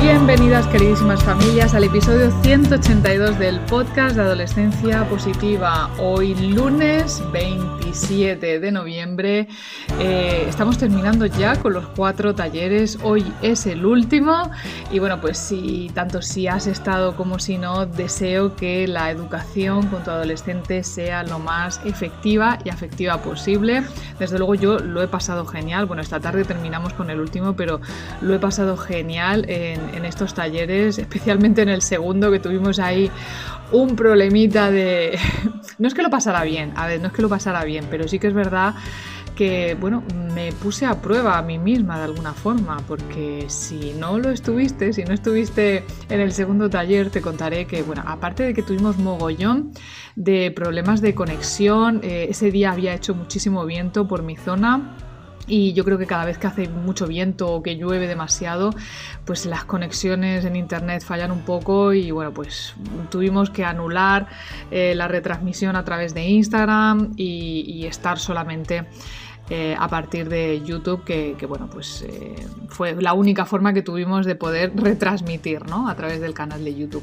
[0.00, 5.90] Bienvenidas queridísimas familias al episodio 182 del podcast de Adolescencia Positiva.
[5.98, 9.48] Hoy lunes 27 de noviembre.
[9.98, 13.00] Eh, estamos terminando ya con los cuatro talleres.
[13.02, 14.52] Hoy es el último.
[14.92, 19.88] Y bueno, pues si tanto si has estado como si no, deseo que la educación
[19.88, 23.82] con tu adolescente sea lo más efectiva y afectiva posible.
[24.20, 25.86] Desde luego yo lo he pasado genial.
[25.86, 27.80] Bueno, esta tarde terminamos con el último, pero
[28.20, 33.10] lo he pasado genial en en estos talleres, especialmente en el segundo que tuvimos ahí
[33.72, 35.18] un problemita de...
[35.78, 38.08] no es que lo pasara bien, a ver, no es que lo pasara bien, pero
[38.08, 38.74] sí que es verdad
[39.38, 40.02] que, bueno,
[40.34, 44.92] me puse a prueba a mí misma de alguna forma, porque si no lo estuviste,
[44.92, 48.98] si no estuviste en el segundo taller, te contaré que, bueno, aparte de que tuvimos
[48.98, 49.70] mogollón
[50.16, 54.96] de problemas de conexión, eh, ese día había hecho muchísimo viento por mi zona
[55.48, 58.70] y yo creo que cada vez que hace mucho viento o que llueve demasiado,
[59.24, 62.74] pues las conexiones en internet fallan un poco y bueno, pues
[63.10, 64.28] tuvimos que anular
[64.70, 68.86] eh, la retransmisión a través de Instagram y estar solamente
[69.50, 72.34] eh, a partir de YouTube, que, bueno, pues eh,
[72.68, 75.88] fue la única forma que tuvimos de poder retransmitir ¿no?
[75.88, 77.02] a través del canal de YouTube.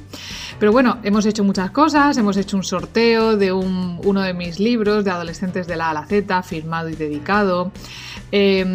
[0.60, 5.04] Pero bueno, hemos hecho muchas cosas, hemos hecho un sorteo de uno de mis libros
[5.04, 7.72] de adolescentes de la A la Z, firmado y dedicado,
[8.32, 8.66] eh,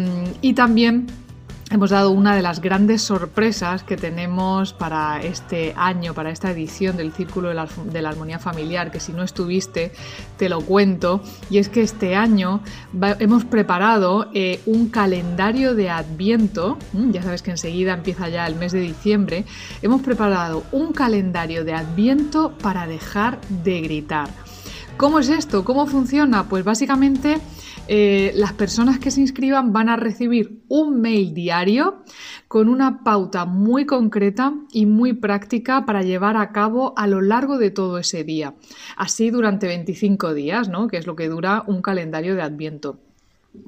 [0.41, 1.07] y también
[1.71, 6.97] hemos dado una de las grandes sorpresas que tenemos para este año, para esta edición
[6.97, 9.93] del Círculo de la, Armonía Familiar, que si no estuviste,
[10.37, 11.21] te lo cuento.
[11.49, 12.61] Y es que este año
[13.19, 18.73] hemos preparado eh, un calendario de Adviento, ya sabes que enseguida empieza ya el mes
[18.73, 19.45] de diciembre,
[19.81, 24.29] hemos preparado un calendario de Adviento para dejar de gritar.
[24.97, 25.63] ¿Cómo es esto?
[25.63, 26.49] ¿Cómo funciona?
[26.49, 27.39] Pues básicamente
[27.93, 32.05] eh, las personas que se inscriban van a recibir un mail diario
[32.47, 37.57] con una pauta muy concreta y muy práctica para llevar a cabo a lo largo
[37.57, 38.55] de todo ese día.
[38.95, 40.87] Así durante 25 días, ¿no?
[40.87, 42.97] que es lo que dura un calendario de Adviento.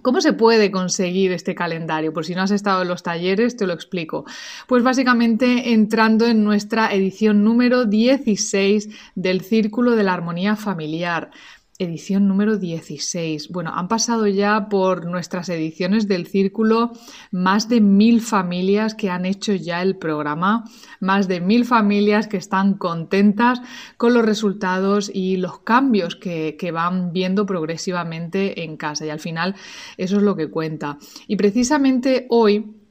[0.01, 2.13] ¿Cómo se puede conseguir este calendario?
[2.13, 4.23] Por si no has estado en los talleres, te lo explico.
[4.67, 11.31] Pues básicamente entrando en nuestra edición número 16 del Círculo de la Armonía Familiar
[11.79, 13.49] edición número 16.
[13.49, 16.91] Bueno, han pasado ya por nuestras ediciones del círculo
[17.31, 20.65] más de mil familias que han hecho ya el programa,
[20.99, 23.61] más de mil familias que están contentas
[23.97, 29.05] con los resultados y los cambios que, que van viendo progresivamente en casa.
[29.05, 29.55] Y al final
[29.97, 30.97] eso es lo que cuenta.
[31.27, 32.82] Y precisamente hoy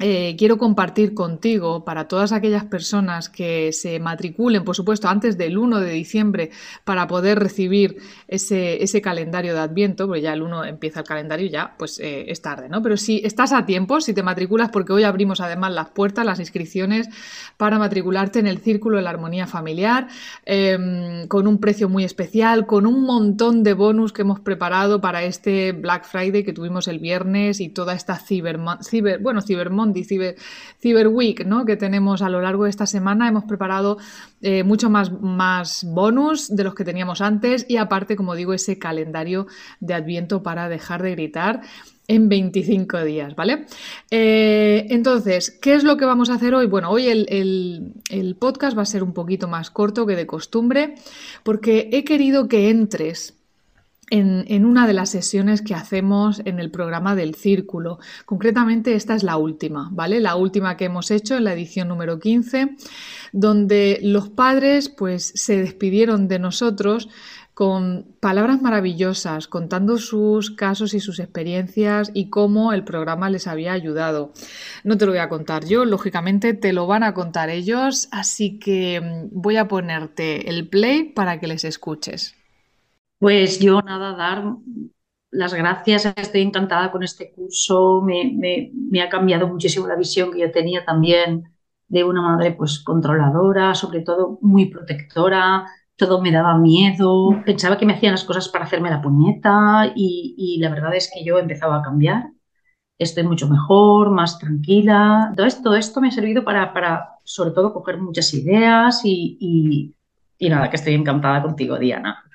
[0.00, 5.58] eh, quiero compartir contigo para todas aquellas personas que se matriculen, por supuesto, antes del
[5.58, 6.50] 1 de diciembre
[6.84, 7.96] para poder recibir
[8.28, 11.98] ese, ese calendario de Adviento, porque ya el 1 empieza el calendario y ya pues
[11.98, 12.80] eh, es tarde, ¿no?
[12.80, 16.38] Pero si estás a tiempo, si te matriculas, porque hoy abrimos además las puertas, las
[16.38, 17.08] inscripciones
[17.56, 20.06] para matricularte en el Círculo de la Armonía Familiar,
[20.44, 25.24] em, con un precio muy especial, con un montón de bonus que hemos preparado para
[25.24, 28.58] este Black Friday que tuvimos el viernes y toda esta ciber,
[29.20, 31.64] bueno, Cybermont y Cyber, Week ¿no?
[31.64, 33.28] que tenemos a lo largo de esta semana.
[33.28, 33.98] Hemos preparado
[34.40, 38.78] eh, mucho más, más bonus de los que teníamos antes y aparte, como digo, ese
[38.78, 39.46] calendario
[39.80, 41.62] de Adviento para dejar de gritar
[42.08, 43.66] en 25 días, ¿vale?
[44.10, 46.66] Eh, entonces, ¿qué es lo que vamos a hacer hoy?
[46.66, 50.94] Bueno, hoy el, el, podcast va a ser un poquito más corto que de costumbre
[51.42, 53.37] porque he querido que entres
[54.10, 57.98] en, una de las sesiones que hacemos en el programa del círculo.
[58.24, 60.20] Concretamente esta es la última, ¿vale?
[60.20, 62.76] La última que hemos hecho en la edición número 15,
[63.32, 67.08] donde los padres pues se despidieron de nosotros
[67.58, 73.72] con palabras maravillosas, contando sus casos y sus experiencias y cómo el programa les había
[73.72, 74.32] ayudado.
[74.84, 78.60] No te lo voy a contar yo, lógicamente te lo van a contar ellos, así
[78.60, 82.37] que mm, voy a ponerte el play para que les escuches.
[83.18, 84.44] Pues yo nada, dar
[85.30, 88.70] las gracias, estoy encantada con este curso, me,
[89.02, 91.44] ha cambiado muchísimo la visión que yo tenía también
[91.88, 95.66] de una madre pues controladora, sobre todo muy protectora,
[95.96, 100.58] todo me daba miedo, pensaba que me hacían las cosas para hacerme la puñeta y,
[100.60, 102.30] la verdad es que yo empezaba a cambiar,
[102.98, 107.72] estoy mucho mejor, más tranquila, entonces todo esto me ha servido para, para sobre todo
[107.74, 109.94] coger muchas ideas y,
[110.38, 112.27] y nada, que estoy encantada contigo, Diana.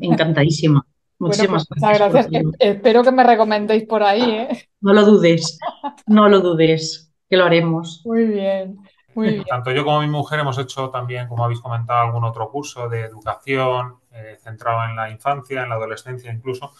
[0.00, 0.84] Encantadísima.
[1.18, 2.28] Muchísimas pues gracias.
[2.58, 4.22] Espero que me recomendéis por ahí.
[4.22, 4.68] ¿eh?
[4.80, 5.58] No lo dudes,
[6.06, 8.02] no lo dudes, que lo haremos.
[8.06, 8.78] Muy bien.
[9.14, 9.44] Muy bien.
[9.44, 13.00] Tanto yo como mi mujer hemos hecho también, como habéis comentado, algún otro curso de
[13.00, 16.72] educación eh, centrado en la infancia, en la adolescencia incluso.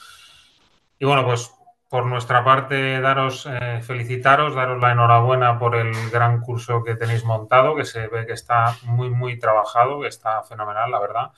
[0.99, 1.53] Y bueno, pues
[1.91, 7.25] por nuestra parte, daros, eh, felicitaros, daros la enhorabuena por el gran curso que tenéis
[7.25, 11.33] montado, que se ve que está muy, muy trabajado, que está fenomenal, la verdad.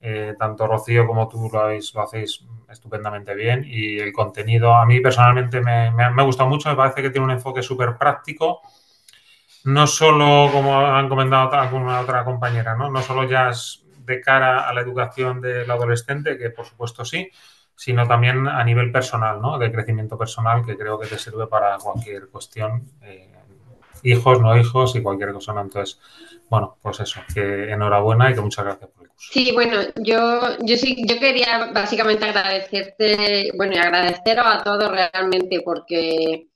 [0.00, 4.86] Eh, tanto Rocío como tú lo, habéis, lo hacéis estupendamente bien y el contenido a
[4.86, 8.60] mí personalmente me, me, ha gustado mucho, me parece que tiene un enfoque súper práctico,
[9.64, 12.88] no solo como han comentado alguna otra compañera, ¿no?
[12.90, 13.50] no solo ya
[13.98, 17.28] de cara a la educación del adolescente, que por supuesto sí,
[17.74, 19.58] sino también a nivel personal, ¿no?
[19.58, 23.34] de crecimiento personal, que creo que te sirve para cualquier cuestión, eh,
[24.02, 25.52] hijos, no hijos y cualquier cosa.
[25.60, 26.00] Entonces,
[26.48, 29.07] bueno, pues eso, que enhorabuena y que muchas gracias por.
[29.18, 35.60] Sí, bueno, yo, yo sí, yo quería básicamente agradecerte, bueno, y agradeceros a todos realmente
[35.64, 36.48] porque,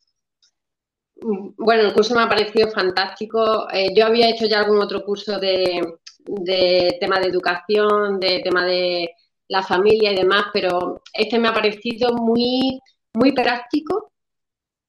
[1.56, 3.68] bueno, el curso me ha parecido fantástico.
[3.72, 5.80] Eh, yo había hecho ya algún otro curso de,
[6.24, 9.10] de tema de educación, de tema de
[9.48, 12.80] la familia y demás, pero este me ha parecido muy,
[13.14, 14.08] muy práctico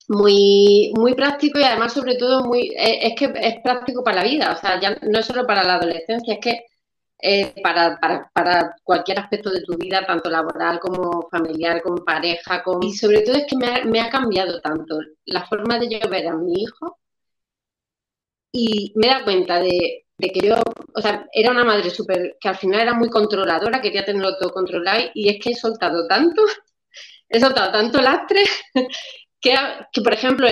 [0.10, 4.30] muy, muy práctico y además sobre todo muy eh, es, que es práctico para la
[4.30, 6.66] vida, o sea, ya no es solo para la adolescencia, es que
[7.26, 7.98] eh, para,
[8.34, 13.38] para, cualquier aspecto de tu vida, tanto laboral como familiar, como pareja, y sobre todo
[13.38, 16.52] es que me ha, me ha cambiado tanto la forma de yo ver a mi
[16.64, 17.00] hijo
[18.52, 20.56] y me da cuenta de, de, que yo,
[20.96, 24.52] o sea, era una madre súper, que al final era muy controladora, quería tenerlo todo
[24.52, 26.42] controlado y es que he soltado tanto,
[27.30, 28.44] he soltado tanto lastre
[29.44, 30.48] que, por ejemplo,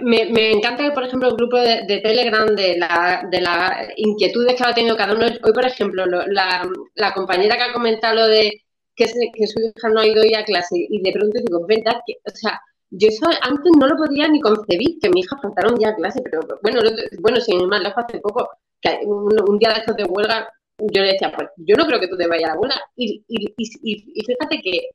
[0.00, 4.62] me, me, encanta, por ejemplo, el grupo de, Telegram de, la, de las inquietudes que
[4.64, 5.26] ha tenido cada uno.
[5.26, 8.62] Hoy, por ejemplo, la, la, compañera que ha comentado lo de
[8.94, 12.00] que, que, su hija no ha ido hoy a clase y de pronto digo, verdad,
[12.06, 12.60] que, o sea,
[12.90, 15.96] yo eso antes no lo podía ni concebir, que mi hija faltara un día a
[15.96, 16.80] clase, pero bueno,
[17.18, 18.48] bueno, sin más lejos, hace poco,
[18.80, 20.48] que un, día de estos de huelga,
[20.78, 22.80] yo le decía, pues yo no creo que tú te vayas a la huelga.
[22.94, 24.90] Y, y, y, y fíjate que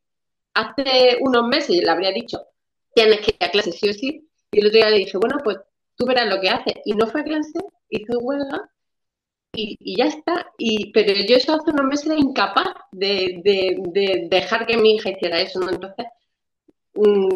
[0.54, 2.40] hace unos meses le habría dicho,
[2.94, 4.30] tienes que ir a clase sí o sí.
[4.52, 5.58] Y el otro día le dije, bueno, pues
[5.96, 6.82] tú verás lo que hace.
[6.86, 7.60] Y no fue a clase,
[7.90, 8.70] hizo huelga
[9.54, 10.48] y, ya está.
[10.58, 15.12] Y, pero yo eso hace unos meses era incapaz de, de, dejar que mi hija
[15.12, 15.62] hiciera eso.
[15.70, 16.06] Entonces,
[16.96, 17.30] mm,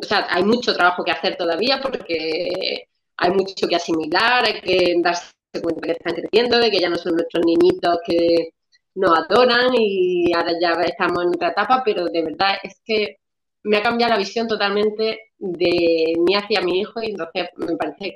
[0.00, 4.94] o sea, hay mucho trabajo que hacer todavía porque hay mucho que asimilar, hay que
[5.02, 5.32] darse
[5.62, 8.50] cuenta que están creciendo, de que ya no son nuestros niñitos que
[8.94, 13.18] nos adoran y ahora ya estamos en otra etapa, pero de verdad es que
[13.64, 18.14] me ha cambiado la visión totalmente de mí hacia mi hijo y entonces me parece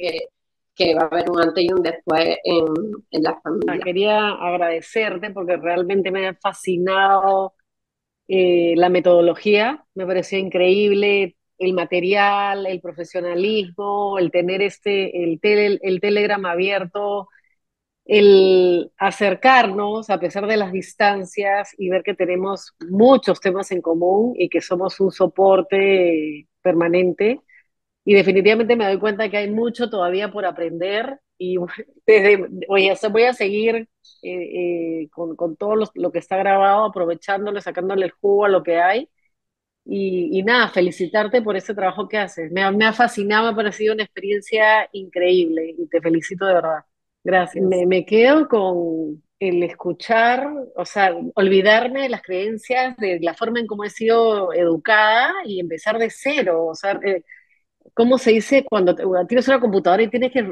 [0.75, 2.65] que, va a haber un antes y un después en,
[3.11, 3.79] en la familia.
[3.85, 7.55] Quería agradecerte porque realmente me ha fascinado
[8.29, 15.39] eh, la metodología, me pareció increíble el material, el profesionalismo, el tener este, el,
[15.83, 17.29] el Telegram abierto,
[18.05, 24.35] el acercarnos a pesar de las distancias y ver que tenemos muchos temas en común
[24.37, 27.41] y que somos un soporte permanente.
[28.05, 31.57] Y definitivamente me doy cuenta que hay mucho todavía por aprender y
[32.07, 33.89] desde, voy, a, seguir eh,
[34.23, 38.79] eh, con, con, todo lo, que está grabado, aprovechándolo, sacándole el jugo a lo que
[38.79, 39.09] hay.
[39.85, 42.53] Y, y nada, felicitarte por ese trabajo que haces.
[42.53, 46.85] Me, me ha fascinado, me ha parecido una experiencia increíble y te felicito de verdad.
[47.25, 47.65] Gracias.
[47.65, 53.67] Me, quedo con el escuchar, o sea, olvidarme de las creencias, de la forma en
[53.67, 56.67] cómo he sido educada y empezar de cero.
[56.67, 57.23] O sea, eh,
[57.95, 58.95] ¿cómo se dice cuando
[59.27, 60.49] tienes una computadora y tienes que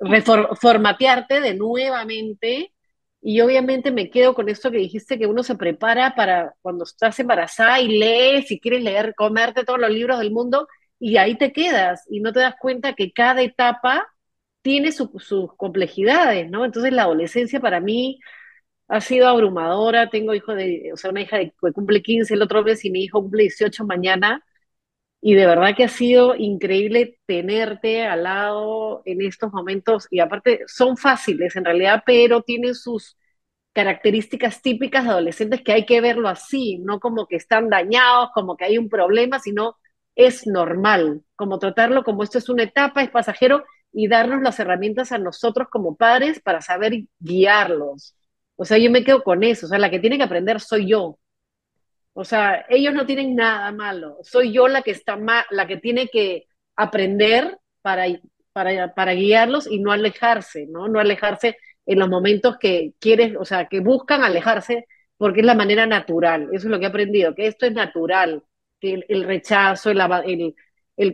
[0.00, 2.72] reformatearte de nuevamente?
[3.22, 7.18] Y obviamente me quedo con esto que dijiste, que uno se prepara para cuando estás
[7.20, 10.66] embarazada y lees y quieres leer, comerte todos los libros del mundo
[10.98, 14.06] y ahí te quedas y no te das cuenta que cada etapa
[14.62, 15.10] tiene sus
[15.56, 16.64] complejidades, ¿no?
[16.64, 18.20] Entonces la adolescencia para mí
[18.88, 20.10] ha sido abrumadora.
[20.10, 23.04] Tengo hijo de, o sea, una hija que cumple 15 el otro mes y mi
[23.04, 24.44] hijo cumple 18 mañana.
[25.22, 30.08] Y de verdad que ha sido increíble tenerte al lado en estos momentos.
[30.10, 33.18] Y aparte, son fáciles en realidad, pero tienen sus
[33.72, 38.56] características típicas de adolescentes que hay que verlo así, no como que están dañados, como
[38.56, 39.76] que hay un problema, sino
[40.16, 45.12] es normal, como tratarlo como esto es una etapa, es pasajero y darnos las herramientas
[45.12, 48.14] a nosotros como padres para saber guiarlos.
[48.56, 50.88] O sea, yo me quedo con eso, o sea, la que tiene que aprender soy
[50.88, 51.18] yo.
[52.12, 55.18] O sea, ellos no tienen nada malo, soy yo la que está
[55.50, 58.06] la que tiene que aprender para,
[58.52, 60.88] para, para guiarlos y no alejarse, ¿no?
[60.88, 61.56] No alejarse
[61.86, 66.48] en los momentos que quieren, o sea, que buscan alejarse porque es la manera natural.
[66.52, 68.42] Eso es lo que he aprendido, que esto es natural,
[68.80, 70.54] que el, rechazo, el,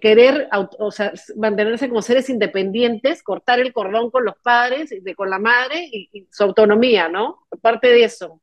[0.00, 5.38] querer o sea, mantenerse como seres independientes, cortar el cordón con los padres, con la
[5.38, 7.46] madre y, su autonomía, ¿no?
[7.62, 8.40] Parte de eso.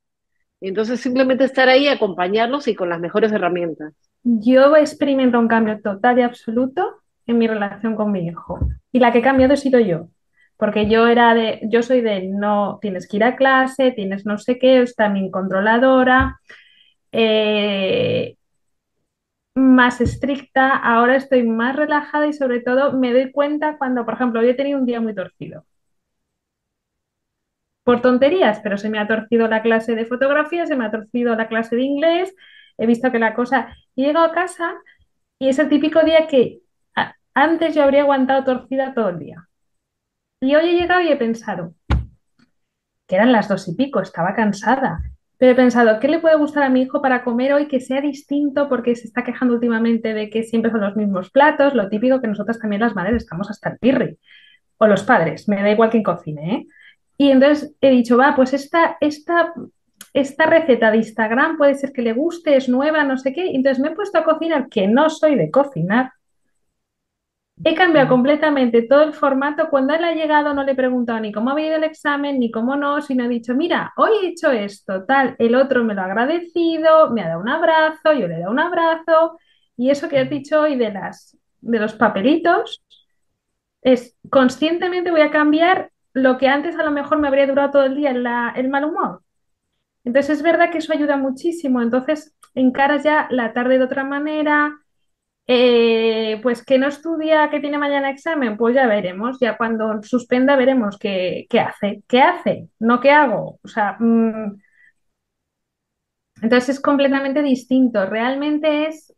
[0.62, 3.94] Entonces simplemente estar ahí, acompañarlos y con las mejores herramientas.
[4.24, 8.60] Yo experimento un cambio total y absoluto en mi relación con mi hijo.
[8.92, 10.08] Y la que he cambiado he sido yo
[10.64, 14.38] porque yo era de, yo soy de no tienes que ir a clase, tienes no
[14.38, 16.40] sé qué, es también controladora,
[17.12, 18.38] eh,
[19.56, 24.40] más estricta, ahora estoy más relajada y sobre todo me doy cuenta cuando, por ejemplo,
[24.40, 25.66] hoy he tenido un día muy torcido.
[27.84, 31.36] Por tonterías, pero se me ha torcido la clase de fotografía, se me ha torcido
[31.36, 32.34] la clase de inglés,
[32.78, 33.76] he visto que la cosa...
[33.96, 34.74] Llego a casa
[35.38, 36.62] y es el típico día que
[37.36, 39.48] antes yo habría aguantado torcida todo el día.
[40.42, 41.76] Y hoy he llegado y he pensado,
[43.08, 45.04] que eran las dos y pico, estaba cansada,
[45.44, 48.00] pero he pensado, ¿qué le puede gustar a mi hijo para comer hoy que sea
[48.00, 48.70] distinto?
[48.70, 52.30] Porque se está quejando últimamente de que siempre son los mismos platos, lo típico que
[52.30, 54.18] nosotras también las madres estamos hasta el pirri,
[54.78, 56.68] o los padres, me da igual quien cocine, ¿eh?
[57.18, 59.54] Y entonces he dicho, va, pues esta, esta,
[60.14, 63.48] esta receta de Instagram puede ser que le guste, es nueva, no sé qué.
[63.48, 66.14] Entonces me he puesto a cocinar, que no soy de cocinar,
[67.62, 69.70] He cambiado completamente todo el formato.
[69.70, 72.52] Cuando él ha llegado no le he preguntado ni cómo ha ido el examen, ni
[72.52, 76.02] cómo no, sino he dicho, mira, hoy he hecho esto, tal, el otro me lo
[76.02, 79.40] ha agradecido, me ha dado un abrazo, yo le he dado un abrazo,
[79.78, 82.84] y eso que has dicho hoy de, las, de los papelitos,
[83.82, 87.84] es conscientemente voy a cambiar lo que antes a lo mejor me habría durado todo
[87.86, 89.22] el día el mal humor.
[90.04, 94.83] Entonces es verdad que eso ayuda muchísimo, entonces encaras ya la tarde de otra manera,
[95.48, 100.56] eh, pues que no estudia, que tiene mañana examen, pues ya veremos, ya cuando suspenda
[100.56, 103.60] veremos qué, hace, qué hace, no qué hago.
[103.64, 104.58] O sea, mm,
[106.42, 108.06] entonces es completamente distinto.
[108.06, 109.14] Realmente es,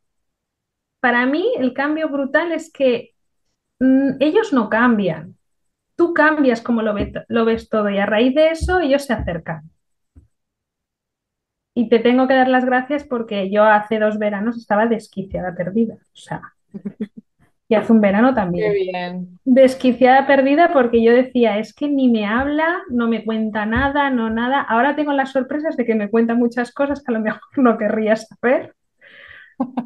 [1.00, 3.12] para mí, el cambio brutal es que
[3.80, 5.38] mm, ellos no cambian.
[5.96, 6.96] Tú cambias como lo,
[7.30, 9.72] lo ves todo y a raíz de eso ellos se acercan.
[11.78, 15.96] Y te tengo que dar las gracias porque yo hace dos veranos estaba desquiciada perdida.
[15.96, 16.42] O sea,
[17.68, 18.72] y hace un verano también.
[18.72, 19.40] Qué bien.
[19.44, 24.30] Desquiciada perdida porque yo decía, es que ni me habla, no me cuenta nada, no
[24.30, 24.62] nada.
[24.62, 27.78] Ahora tengo las sorpresas de que me cuenta muchas cosas que a lo mejor no
[27.78, 28.74] querría saber.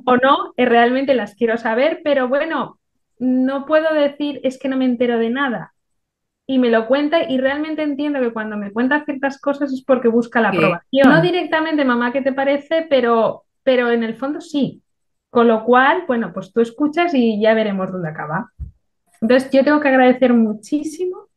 [0.05, 2.79] o no, eh, realmente las quiero saber, pero bueno,
[3.17, 5.73] no puedo decir es que no me entero de nada
[6.49, 10.07] y me lo cuenta y realmente entiendo que cuando me cuenta ciertas cosas es porque
[10.07, 11.07] busca la aprobación.
[11.07, 12.87] No directamente, mamá, ¿qué te parece?
[12.89, 14.81] Pero, pero en el fondo sí.
[15.29, 18.51] Con lo cual, bueno, pues tú escuchas y ya veremos dónde acaba.
[19.21, 21.27] Entonces, yo tengo que agradecer muchísimo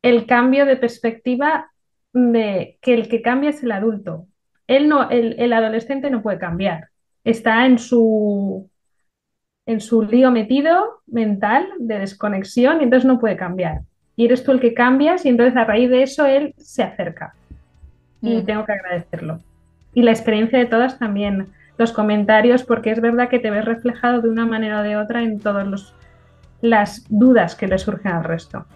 [0.00, 1.70] el cambio de perspectiva
[2.14, 4.28] de que el que cambia es el adulto.
[4.66, 6.88] Él no, el, el adolescente no puede cambiar.
[7.22, 8.70] Está en su,
[9.66, 13.82] en su lío metido mental de desconexión y entonces no puede cambiar
[14.16, 17.34] y eres tú el que cambias y entonces a raíz de eso él se acerca.
[18.20, 18.44] Y mm.
[18.44, 19.40] tengo que agradecerlo.
[19.94, 24.20] Y la experiencia de todas también, los comentarios, porque es verdad que te ves reflejado
[24.20, 25.94] de una manera o de otra en todas
[26.60, 28.66] las dudas que le surgen al resto.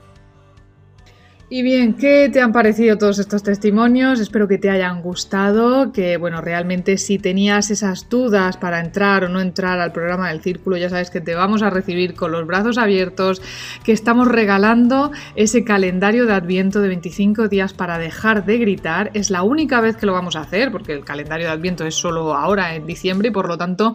[1.49, 4.19] Y bien, ¿qué te han parecido todos estos testimonios?
[4.19, 9.29] Espero que te hayan gustado, que bueno, realmente si tenías esas dudas para entrar o
[9.29, 12.49] no entrar al programa del círculo, ya sabes que te vamos a recibir con los
[12.49, 13.41] brazos abiertos,
[13.85, 19.13] que estamos regalando ese calendario de Adviento de 25 días para dejar de gritar.
[19.15, 21.95] Es la única vez que lo vamos a hacer, porque el calendario de Adviento es
[21.95, 23.95] solo ahora en diciembre y por lo tanto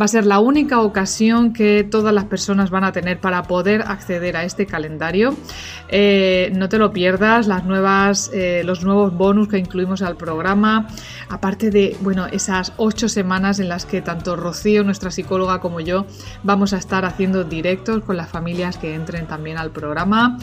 [0.00, 3.82] va a ser la única ocasión que todas las personas van a tener para poder
[3.82, 5.36] acceder a este calendario.
[5.88, 10.88] Eh, no te lo pierdas las nuevas, eh, los nuevos bonus que incluimos al programa,
[11.28, 16.06] aparte de bueno, esas ocho semanas en las que tanto Rocío, nuestra psicóloga, como yo
[16.42, 20.38] vamos a estar haciendo directos con las familias que entren también al programa.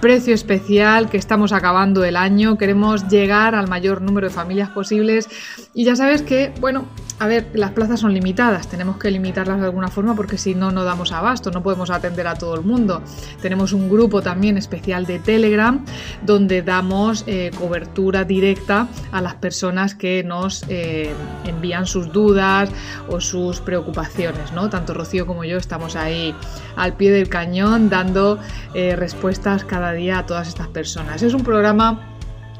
[0.00, 5.28] Precio especial, que estamos acabando el año, queremos llegar al mayor número de familias posibles
[5.72, 6.86] y ya sabes que, bueno,
[7.18, 10.72] a ver, las plazas son limitadas, tenemos que limitarlas de alguna forma porque si no,
[10.72, 13.02] no damos abasto, no podemos atender a todo el mundo.
[13.40, 15.84] Tenemos un grupo también especial de Telegram
[16.22, 22.70] donde damos eh, cobertura directa a las personas que nos eh, envían sus dudas
[23.08, 24.68] o sus preocupaciones, ¿no?
[24.68, 26.34] Tanto Rocío como yo estamos ahí
[26.76, 28.38] al pie del cañón dando
[28.74, 31.22] eh, respuestas cada día a todas estas personas.
[31.22, 32.13] Es un programa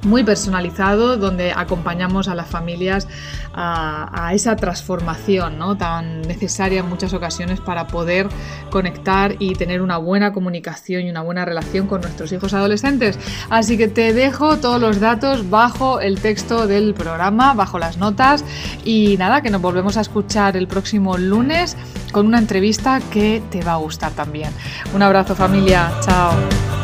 [0.04, 3.08] muy personalizado donde acompañamos a las familias
[3.54, 5.76] a, esa transformación ¿no?
[5.76, 8.28] tan necesaria en muchas ocasiones para poder
[8.70, 13.18] conectar y tener una buena comunicación y una buena relación con nuestros hijos adolescentes.
[13.50, 18.44] Así que te dejo todos los datos bajo el texto del programa, bajo las notas
[18.84, 21.76] y nada, que nos volvemos a escuchar el próximo lunes
[22.12, 24.50] con una entrevista que te va a gustar también.
[24.94, 26.83] Un abrazo familia, chao.